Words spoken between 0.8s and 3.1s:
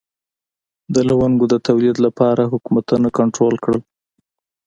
د لونګو د تولید لپاره حکومتونه